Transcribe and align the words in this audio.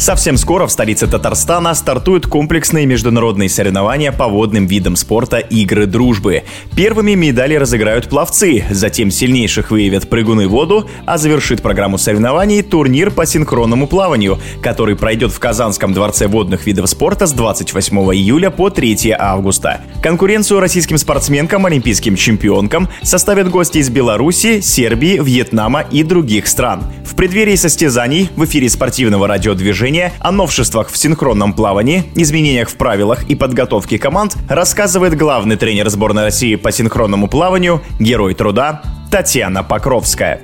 Совсем 0.00 0.38
скоро 0.38 0.66
в 0.66 0.72
столице 0.72 1.06
Татарстана 1.06 1.74
стартуют 1.74 2.26
комплексные 2.26 2.86
международные 2.86 3.50
соревнования 3.50 4.12
по 4.12 4.28
водным 4.28 4.66
видам 4.66 4.96
спорта 4.96 5.36
«Игры 5.36 5.84
дружбы». 5.84 6.44
Первыми 6.74 7.12
медали 7.12 7.54
разыграют 7.54 8.08
пловцы, 8.08 8.64
затем 8.70 9.10
сильнейших 9.10 9.70
выявят 9.70 10.08
прыгуны 10.08 10.48
в 10.48 10.52
воду, 10.52 10.88
а 11.04 11.18
завершит 11.18 11.60
программу 11.60 11.98
соревнований 11.98 12.62
турнир 12.62 13.10
по 13.10 13.26
синхронному 13.26 13.86
плаванию, 13.86 14.38
который 14.62 14.96
пройдет 14.96 15.32
в 15.32 15.38
Казанском 15.38 15.92
дворце 15.92 16.28
водных 16.28 16.66
видов 16.66 16.88
спорта 16.88 17.26
с 17.26 17.32
28 17.32 17.98
июля 18.14 18.48
по 18.48 18.70
3 18.70 19.16
августа. 19.18 19.82
Конкуренцию 20.02 20.60
российским 20.60 20.96
спортсменкам, 20.96 21.66
олимпийским 21.66 22.16
чемпионкам 22.16 22.88
составят 23.02 23.50
гости 23.50 23.76
из 23.76 23.90
Беларуси, 23.90 24.62
Сербии, 24.62 25.20
Вьетнама 25.22 25.82
и 25.82 26.02
других 26.04 26.46
стран. 26.46 26.84
В 27.04 27.16
преддверии 27.16 27.56
состязаний 27.56 28.30
в 28.34 28.46
эфире 28.46 28.70
спортивного 28.70 29.26
радиодвижения 29.26 29.89
движения, 29.90 30.12
о 30.20 30.32
новшествах 30.32 30.88
в 30.88 30.96
синхронном 30.96 31.52
плавании, 31.52 32.04
изменениях 32.14 32.68
в 32.68 32.76
правилах 32.76 33.28
и 33.28 33.34
подготовке 33.34 33.98
команд 33.98 34.36
рассказывает 34.48 35.16
главный 35.16 35.56
тренер 35.56 35.88
сборной 35.90 36.24
России 36.24 36.56
по 36.56 36.70
синхронному 36.72 37.28
плаванию, 37.28 37.82
герой 37.98 38.34
труда 38.34 38.82
Татьяна 39.10 39.62
Покровская. 39.62 40.42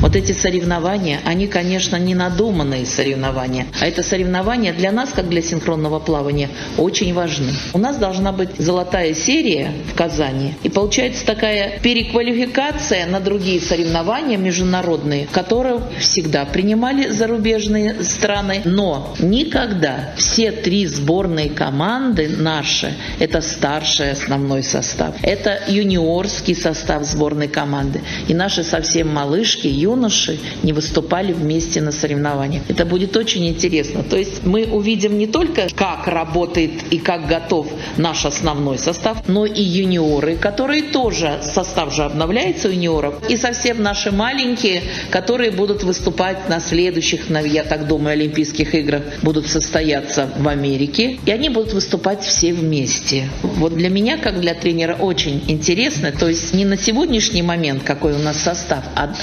Вот 0.00 0.16
эти 0.16 0.32
соревнования, 0.32 1.20
они, 1.24 1.46
конечно, 1.46 1.96
не 1.96 2.14
надуманные 2.14 2.86
соревнования, 2.86 3.66
а 3.80 3.86
это 3.86 4.02
соревнования 4.02 4.72
для 4.72 4.92
нас, 4.92 5.10
как 5.10 5.28
для 5.28 5.42
синхронного 5.42 5.98
плавания, 5.98 6.50
очень 6.76 7.14
важны. 7.14 7.52
У 7.72 7.78
нас 7.78 7.96
должна 7.96 8.32
быть 8.32 8.50
золотая 8.58 9.14
серия 9.14 9.72
в 9.90 9.94
Казани, 9.94 10.54
и 10.62 10.68
получается 10.68 11.24
такая 11.24 11.78
переквалификация 11.80 13.06
на 13.06 13.20
другие 13.20 13.60
соревнования 13.60 14.36
международные, 14.36 15.26
которые 15.32 15.80
всегда 15.98 16.44
принимали 16.44 17.08
зарубежные 17.08 18.02
страны, 18.04 18.62
но 18.64 19.14
никогда 19.18 20.12
все 20.16 20.52
три 20.52 20.86
сборные 20.86 21.50
команды 21.50 22.28
наши, 22.28 22.94
это 23.18 23.40
старший 23.40 24.12
основной 24.12 24.62
состав, 24.62 25.14
это 25.22 25.60
юниорский 25.68 26.54
состав 26.54 27.04
сборной 27.04 27.48
команды, 27.48 28.02
и 28.28 28.34
наши 28.34 28.64
совсем 28.64 29.08
малышки, 29.08 29.66
юноши 29.74 30.38
не 30.62 30.72
выступали 30.72 31.32
вместе 31.32 31.80
на 31.80 31.92
соревнованиях. 31.92 32.62
Это 32.68 32.84
будет 32.84 33.16
очень 33.16 33.46
интересно. 33.48 34.02
То 34.02 34.16
есть 34.16 34.44
мы 34.44 34.64
увидим 34.64 35.18
не 35.18 35.26
только, 35.26 35.68
как 35.74 36.06
работает 36.06 36.72
и 36.90 36.98
как 36.98 37.26
готов 37.26 37.66
наш 37.96 38.24
основной 38.24 38.78
состав, 38.78 39.28
но 39.28 39.46
и 39.46 39.62
юниоры, 39.62 40.36
которые 40.36 40.82
тоже, 40.82 41.40
состав 41.42 41.94
же 41.94 42.04
обновляется 42.04 42.68
у 42.68 42.70
юниоров, 42.70 43.14
и 43.28 43.36
совсем 43.36 43.82
наши 43.82 44.10
маленькие, 44.10 44.82
которые 45.10 45.50
будут 45.50 45.82
выступать 45.82 46.48
на 46.48 46.60
следующих, 46.60 47.30
я 47.44 47.64
так 47.64 47.86
думаю, 47.86 48.12
Олимпийских 48.14 48.74
играх, 48.74 49.02
будут 49.22 49.46
состояться 49.46 50.30
в 50.36 50.48
Америке, 50.48 51.18
и 51.24 51.30
они 51.30 51.48
будут 51.48 51.72
выступать 51.72 52.22
все 52.22 52.52
вместе. 52.52 53.28
Вот 53.42 53.74
для 53.74 53.88
меня, 53.88 54.18
как 54.18 54.40
для 54.40 54.54
тренера, 54.54 54.94
очень 54.94 55.42
интересно, 55.48 56.12
то 56.12 56.28
есть 56.28 56.54
не 56.54 56.64
на 56.64 56.76
сегодняшний 56.76 57.42
момент, 57.42 57.82
какой 57.82 58.12
у 58.14 58.18
нас 58.18 58.40
состав, 58.40 58.84
а 58.94 59.14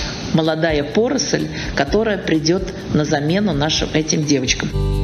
молодая 0.41 0.83
поросль, 0.83 1.47
которая 1.75 2.17
придет 2.17 2.63
на 2.95 3.05
замену 3.05 3.53
нашим 3.53 3.89
этим 3.93 4.25
девочкам. 4.25 5.00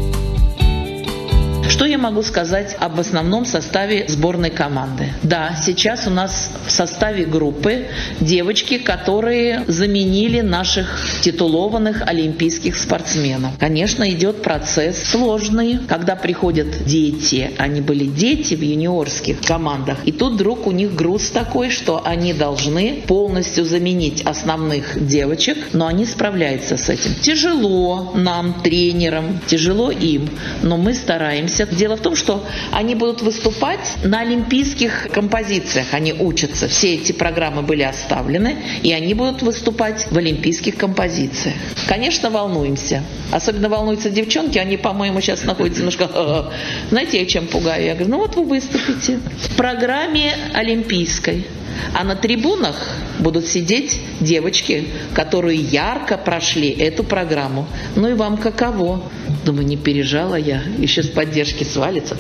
Что 1.70 1.86
я 1.86 1.98
могу 1.98 2.24
сказать 2.24 2.76
об 2.80 3.00
основном 3.00 3.46
составе 3.46 4.06
сборной 4.08 4.50
команды? 4.50 5.10
Да, 5.22 5.56
сейчас 5.64 6.08
у 6.08 6.10
нас 6.10 6.50
в 6.66 6.72
составе 6.72 7.26
группы 7.26 7.88
девочки, 8.20 8.78
которые 8.78 9.66
заменили 9.68 10.42
наших 10.42 10.88
титулованных 11.22 12.02
олимпийских 12.08 12.78
спортсменов. 12.78 13.52
Конечно, 13.60 14.10
идет 14.10 14.42
процесс 14.42 15.04
сложный, 15.04 15.80
когда 15.88 16.16
приходят 16.16 16.86
дети. 16.86 17.52
Они 17.58 17.82
были 17.82 18.06
дети 18.06 18.54
в 18.56 18.62
юниорских 18.62 19.42
командах. 19.42 19.98
И 20.06 20.12
тут 20.12 20.34
вдруг 20.34 20.68
у 20.68 20.72
них 20.72 20.96
груз 20.96 21.30
такой, 21.30 21.70
что 21.70 22.02
они 22.06 22.34
должны 22.34 23.04
полностью 23.08 23.66
заменить 23.66 24.22
основных 24.22 25.06
девочек, 25.08 25.58
но 25.74 25.88
они 25.88 26.06
справляются 26.06 26.78
с 26.78 26.90
этим. 26.90 27.14
Тяжело 27.22 28.14
нам, 28.16 28.62
тренерам, 28.64 29.40
тяжело 29.48 29.92
им, 29.92 30.30
но 30.64 30.78
мы 30.78 30.94
стараемся 30.94 31.47
Дело 31.48 31.96
в 31.96 32.02
том, 32.02 32.16
что 32.16 32.46
они 32.72 32.96
будут 32.96 33.22
выступать 33.22 33.98
на 34.04 34.22
олимпийских 34.22 35.10
композициях. 35.12 35.88
Они 35.94 36.14
учатся. 36.14 36.68
Все 36.68 36.96
эти 36.96 37.12
программы 37.12 37.62
были 37.62 37.84
оставлены, 37.84 38.58
и 38.84 38.92
они 38.94 39.14
будут 39.14 39.42
выступать 39.42 40.08
в 40.10 40.18
олимпийских 40.18 40.78
композициях. 40.78 41.56
Конечно, 41.88 42.30
волнуемся. 42.30 43.04
Особенно 43.32 43.70
волнуются 43.70 44.10
девчонки. 44.10 44.58
Они, 44.58 44.78
по-моему, 44.78 45.22
сейчас 45.22 45.44
находятся 45.44 45.80
немножко... 45.80 46.52
Знаете, 46.90 47.20
я 47.20 47.26
чем 47.26 47.48
пугаю? 47.48 47.86
Я 47.86 47.94
говорю, 47.94 48.12
ну 48.12 48.18
вот 48.18 48.36
вы 48.36 48.44
выступите. 48.44 49.20
В 49.50 49.56
программе 49.56 50.34
олимпийской 50.54 51.46
а 51.94 52.04
на 52.04 52.16
трибунах 52.16 52.76
будут 53.20 53.48
сидеть 53.48 54.00
девочки, 54.20 54.88
которые 55.14 55.60
ярко 55.60 56.18
прошли 56.18 56.70
эту 56.70 57.04
программу. 57.04 57.68
Ну 57.96 58.10
и 58.10 58.14
вам 58.14 58.38
каково? 58.38 59.04
Думаю, 59.48 59.66
не 59.66 59.78
пережала 59.78 60.36
я, 60.36 60.62
еще 60.78 61.02
с 61.02 61.08
поддержки 61.08 61.64
свалится. 61.64 62.18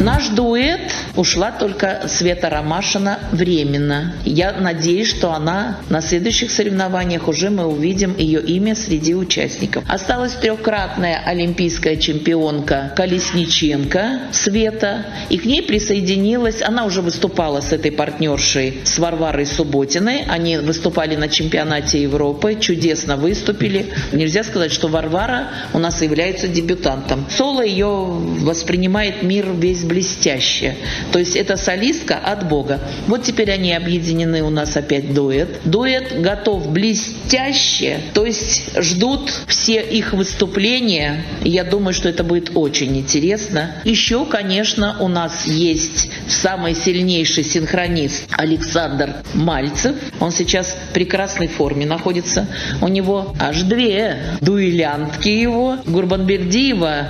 Наш 0.00 0.28
дуэт 0.28 0.92
ушла 1.16 1.50
только 1.52 2.02
Света 2.06 2.50
Ромашина 2.50 3.18
временно. 3.32 4.14
Я 4.24 4.52
надеюсь, 4.52 5.08
что 5.08 5.32
она 5.32 5.78
на 5.88 6.02
следующих 6.02 6.50
соревнованиях 6.50 7.28
уже 7.28 7.48
мы 7.48 7.66
увидим 7.66 8.14
ее 8.16 8.42
имя 8.42 8.74
среди 8.74 9.14
участников. 9.14 9.84
Осталась 9.88 10.32
трехкратная 10.32 11.22
олимпийская 11.24 11.96
чемпионка 11.96 12.92
Колесниченко 12.94 14.20
Света, 14.32 15.06
и 15.30 15.38
к 15.38 15.46
ней 15.46 15.62
присоединилась, 15.62 16.60
она 16.60 16.84
уже 16.84 17.00
выступала 17.00 17.62
с 17.62 17.72
этой 17.72 17.90
партнершей, 17.90 18.80
с 18.84 18.98
Варварой 18.98 19.46
Субботиной. 19.46 20.24
Они 20.28 20.58
выступали 20.58 21.16
на 21.16 21.28
чемпионате 21.28 22.02
Европы, 22.02 22.56
чудесно 22.60 23.16
выступили. 23.16 23.86
Нельзя 24.12 24.44
сказать, 24.44 24.72
что 24.72 24.88
Варвара 24.88 25.48
у 25.72 25.78
нас 25.78 26.02
является 26.02 26.48
дебютантом. 26.48 27.24
Соло 27.30 27.64
ее 27.64 27.86
воспринимает 27.86 29.22
мир 29.22 29.46
весь 29.52 29.85
блестяще. 29.86 30.76
То 31.12 31.18
есть 31.18 31.36
это 31.36 31.56
солистка 31.56 32.16
от 32.16 32.48
Бога. 32.48 32.80
Вот 33.06 33.22
теперь 33.22 33.50
они 33.50 33.72
объединены 33.72 34.42
у 34.42 34.50
нас 34.50 34.76
опять 34.76 35.14
дуэт. 35.14 35.60
Дуэт 35.64 36.20
готов 36.20 36.70
блестяще, 36.70 38.00
то 38.14 38.26
есть 38.26 38.80
ждут 38.80 39.32
все 39.46 39.80
их 39.80 40.12
выступления. 40.12 41.24
Я 41.42 41.64
думаю, 41.64 41.94
что 41.94 42.08
это 42.08 42.24
будет 42.24 42.50
очень 42.54 42.96
интересно. 42.96 43.76
Еще, 43.84 44.24
конечно, 44.26 44.96
у 45.00 45.08
нас 45.08 45.46
есть 45.46 46.10
самый 46.28 46.74
сильнейший 46.74 47.44
синхронист 47.44 48.24
Александр 48.30 49.16
Мальцев. 49.34 49.96
Он 50.20 50.32
сейчас 50.32 50.76
в 50.90 50.92
прекрасной 50.92 51.48
форме 51.48 51.86
находится. 51.86 52.46
У 52.80 52.88
него 52.88 53.34
аж 53.38 53.62
две 53.62 54.18
дуэлянтки 54.40 55.28
его. 55.28 55.78
Гурбанбердиева 55.86 57.08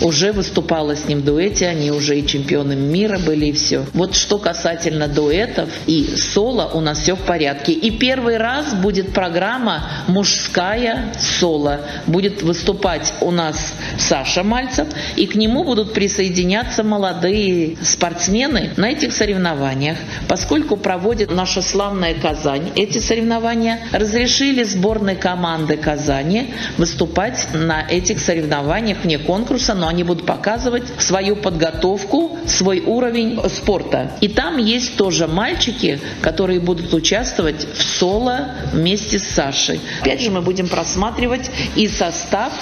уже 0.00 0.32
выступала 0.32 0.96
с 0.96 1.06
ним 1.06 1.20
в 1.20 1.24
дуэте, 1.24 1.66
они 1.66 1.90
уже 1.90 2.18
и 2.18 2.26
чемпионами 2.26 2.80
мира 2.80 3.18
были, 3.18 3.46
и 3.46 3.52
все. 3.52 3.84
Вот 3.94 4.14
что 4.14 4.38
касательно 4.38 5.08
дуэтов 5.08 5.68
и 5.86 6.16
соло, 6.16 6.70
у 6.72 6.80
нас 6.80 7.00
все 7.00 7.14
в 7.14 7.20
порядке. 7.20 7.72
И 7.72 7.90
первый 7.90 8.36
раз 8.36 8.74
будет 8.74 9.12
программа 9.12 9.88
«Мужская 10.06 11.12
соло». 11.18 11.80
Будет 12.06 12.42
выступать 12.42 13.12
у 13.20 13.30
нас 13.30 13.74
Саша 13.98 14.42
Мальцев, 14.42 14.88
и 15.16 15.26
к 15.26 15.34
нему 15.34 15.64
будут 15.64 15.92
присоединяться 15.92 16.82
молодые 16.82 17.76
спортсмены 17.82 18.72
на 18.76 18.90
этих 18.90 19.12
соревнованиях. 19.12 19.98
Поскольку 20.28 20.76
проводит 20.76 21.30
наша 21.30 21.62
славная 21.62 22.14
Казань 22.14 22.70
эти 22.76 22.98
соревнования, 22.98 23.80
разрешили 23.92 24.62
сборной 24.62 25.16
команды 25.16 25.76
Казани 25.76 26.54
выступать 26.76 27.48
на 27.52 27.82
этих 27.88 28.20
соревнованиях 28.20 28.98
вне 29.04 29.18
конкурса, 29.18 29.74
но 29.74 29.87
они 29.88 30.04
будут 30.04 30.26
показывать 30.26 30.84
свою 30.98 31.36
подготовку, 31.36 32.38
свой 32.46 32.80
уровень 32.80 33.40
спорта. 33.48 34.12
И 34.20 34.28
там 34.28 34.58
есть 34.58 34.96
тоже 34.96 35.26
мальчики, 35.26 36.00
которые 36.20 36.60
будут 36.60 36.92
участвовать 36.94 37.66
в 37.74 37.82
соло 37.82 38.48
вместе 38.72 39.18
с 39.18 39.28
Сашей. 39.28 39.80
Опять 40.02 40.20
же, 40.20 40.30
мы 40.30 40.42
будем 40.42 40.68
просматривать 40.68 41.50
и 41.76 41.88
состав, 41.88 42.52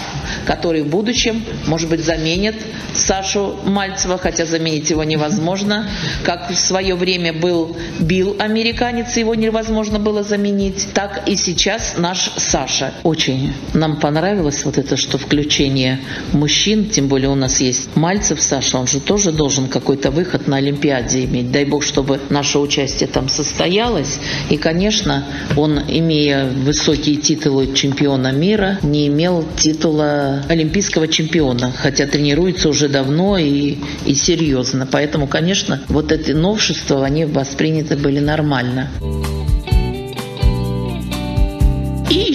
который 0.47 0.83
в 0.83 0.89
будущем 0.89 1.45
может 1.67 1.89
быть, 1.89 2.05
заменит 2.05 2.55
Сашу 2.95 3.57
Мальцева, 3.65 4.19
хотя 4.19 4.47
заменить 4.47 4.91
его 4.91 5.05
невозможно. 5.05 5.89
Как 6.25 6.51
в 6.51 6.57
свое 6.57 6.95
время 6.95 7.33
был 7.33 7.77
Билл 7.99 8.37
американец, 8.39 9.17
его 9.17 9.35
невозможно 9.35 9.99
было 9.99 10.23
заменить, 10.23 10.89
так 10.95 11.29
и 11.29 11.37
сейчас 11.37 11.95
наш 11.99 12.31
Саша. 12.37 12.95
Очень 13.03 13.53
нам 13.75 13.97
понравилось 13.97 14.65
вот 14.65 14.79
это, 14.79 14.97
что 14.97 15.19
включение 15.19 16.01
мужчин, 16.33 16.89
тем 16.89 17.09
более 17.09 17.16
у 17.25 17.35
нас 17.35 17.61
есть 17.61 17.97
Мальцев 17.97 18.43
Саша, 18.43 18.79
он 18.79 18.87
же 18.87 19.01
тоже 19.01 19.33
должен 19.33 19.69
какой-то 19.69 20.11
выход 20.11 20.47
на 20.47 20.57
Олимпиаде 20.57 21.25
иметь. 21.25 21.51
Дай 21.51 21.65
бог, 21.65 21.83
чтобы 21.83 22.21
наше 22.29 22.59
участие 22.59 23.09
там 23.09 23.29
состоялось. 23.29 24.19
И, 24.51 24.59
конечно, 24.59 25.25
он, 25.57 25.81
имея 25.89 26.45
высокие 26.45 27.17
титулы 27.17 27.73
чемпиона 27.73 28.33
мира, 28.33 28.79
не 28.83 29.09
имел 29.09 29.45
титула 29.57 30.45
олимпийского 30.49 31.09
чемпиона, 31.09 31.73
хотя 31.75 32.07
тренируется 32.07 32.69
уже 32.69 32.89
давно 32.89 33.39
и, 33.39 33.79
и 34.05 34.15
серьезно. 34.15 34.87
Поэтому, 34.91 35.27
конечно, 35.27 35.81
вот 35.89 36.13
эти 36.13 36.33
новшества, 36.33 37.05
они 37.05 37.25
восприняты 37.25 37.97
были 37.97 38.19
нормально. 38.19 38.91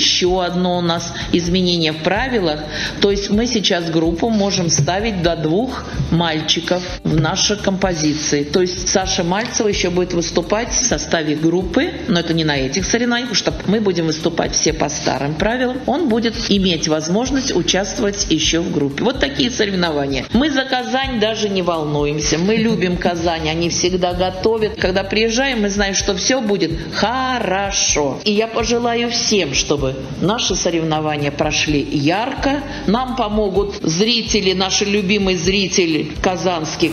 Еще 0.02 0.44
одно 0.44 0.80
у 0.80 0.82
нас 0.82 1.14
изменение 1.32 1.92
в 1.92 2.02
правилах. 2.02 2.62
То 3.02 3.12
есть 3.12 3.30
мы 3.30 3.46
сейчас 3.46 3.92
группу 3.92 4.30
можем 4.30 4.72
ставить 4.72 5.22
до 5.22 5.36
двух 5.36 5.86
мальчиков 6.10 6.82
в 7.04 7.20
нашей 7.20 7.56
композиции. 7.56 8.44
То 8.44 8.62
есть 8.62 8.88
Саша 8.88 9.24
Мальцева 9.24 9.68
еще 9.68 9.92
будет 9.92 10.14
выступать 10.14 10.74
в 10.74 10.84
составе 10.84 11.36
группы, 11.36 11.92
но 12.08 12.20
это 12.20 12.34
не 12.34 12.44
на 12.44 12.58
этих 12.58 12.86
соревнованиях, 12.86 13.36
что 13.36 13.54
мы 13.68 13.80
будем 13.80 14.08
выступать 14.08 14.56
все 14.56 14.74
по 14.74 14.90
старым 14.90 15.36
правилам. 15.36 15.78
Он 15.86 16.10
будет 16.10 16.34
иметь 16.50 16.88
возможность 16.88 17.56
участвовать 17.56 18.26
еще 18.32 18.62
в 18.62 18.72
группе. 18.72 19.04
Вот 19.04 19.20
такие 19.20 19.52
соревнования. 19.52 20.26
Мы 20.34 20.50
за 20.50 20.66
Казань 20.66 21.20
даже 21.20 21.48
не 21.48 21.62
волнуемся. 21.62 22.40
Мы 22.40 22.56
любим 22.56 22.98
Казань, 22.98 23.48
они 23.48 23.70
всегда 23.70 24.14
готовят. 24.14 24.80
Когда 24.80 25.04
приезжаем, 25.04 25.62
мы 25.62 25.70
знаем, 25.70 25.94
что 25.94 26.16
все 26.16 26.42
будет 26.42 26.72
хорошо. 26.92 28.20
И 28.24 28.32
я 28.32 28.48
пожелаю 28.48 29.12
всем, 29.12 29.54
что 29.54 29.78
чтобы 29.92 30.26
наши 30.26 30.56
соревнования 30.56 31.32
прошли 31.32 31.82
ярко. 31.82 32.62
Нам 32.88 33.16
помогут 33.16 33.76
зрители, 33.82 34.54
наши 34.54 34.86
любимые 34.86 35.38
зрители 35.38 36.12
казанских. 36.22 36.92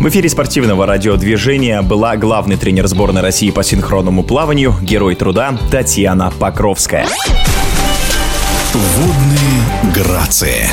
В 0.00 0.08
эфире 0.08 0.28
спортивного 0.28 0.86
радиодвижения 0.86 1.82
была 1.82 2.16
главный 2.16 2.56
тренер 2.56 2.86
сборной 2.86 3.22
России 3.22 3.50
по 3.50 3.64
синхронному 3.64 4.22
плаванию, 4.22 4.74
герой 4.82 5.14
труда 5.14 5.58
Татьяна 5.70 6.32
Покровская. 6.38 7.06
Водные 8.72 9.94
грации. 9.94 10.68